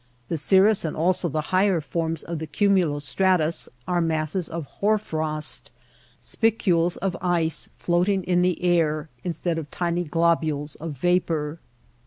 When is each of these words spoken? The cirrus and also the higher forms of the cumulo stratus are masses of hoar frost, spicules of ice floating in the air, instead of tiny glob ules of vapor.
The 0.29 0.37
cirrus 0.37 0.83
and 0.83 0.97
also 0.97 1.29
the 1.29 1.49
higher 1.53 1.79
forms 1.79 2.23
of 2.23 2.39
the 2.39 2.47
cumulo 2.47 2.97
stratus 2.97 3.69
are 3.87 4.01
masses 4.01 4.49
of 4.49 4.65
hoar 4.65 4.97
frost, 4.97 5.69
spicules 6.19 6.97
of 6.97 7.15
ice 7.21 7.69
floating 7.77 8.23
in 8.23 8.41
the 8.41 8.63
air, 8.63 9.09
instead 9.23 9.59
of 9.59 9.69
tiny 9.69 10.03
glob 10.03 10.41
ules 10.41 10.75
of 10.77 10.93
vapor. 10.93 11.59